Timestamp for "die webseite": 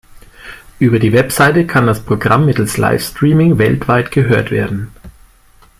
0.97-1.67